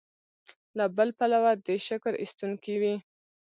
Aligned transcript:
له 0.77 0.85
بل 0.97 1.09
پلوه 1.19 1.51
دې 1.65 1.75
شکر 1.87 2.13
ایستونکی 2.23 2.75
وي. 2.81 2.95